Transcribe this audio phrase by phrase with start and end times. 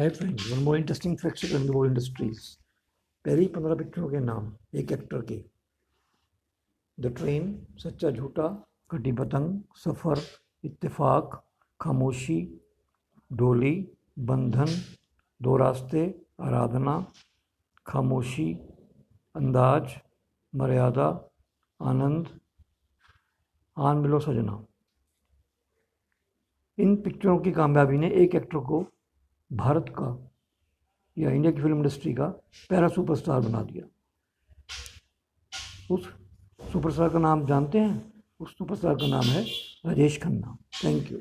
[0.00, 2.40] है friends one more interesting facts in world industries
[3.24, 5.44] पहली पंद्रह पिक्चरों के नाम, एक एक्टर के।
[6.98, 8.46] द ट्रेन सच्चा झूठा,
[8.90, 10.20] कटी पतंग, सफ़र,
[10.64, 11.34] इत्तेफाक,
[11.80, 12.60] खामोशी,
[13.32, 13.72] डोली,
[14.18, 14.70] बंधन,
[15.42, 16.04] दो रास्ते,
[16.40, 16.94] आराधना,
[17.86, 18.52] खामोशी,
[19.34, 19.96] अंदाज,
[20.54, 21.08] मर्यादा,
[21.80, 22.28] आनंद,
[23.76, 24.64] आन मिलो सजना।
[26.78, 28.84] इन पिक्चरों की कामयाबी ने एक एक्टर को
[29.52, 30.08] भारत का
[31.18, 32.26] या इंडिया की फ़िल्म इंडस्ट्री का
[32.70, 33.84] पहला सुपरस्टार बना दिया।
[35.94, 36.04] उस
[36.72, 38.12] सुपरस्टार का नाम जानते हैं?
[38.40, 39.42] उस सुपरस्टार का नाम है
[39.86, 41.18] राजेश खन्ना। Thank you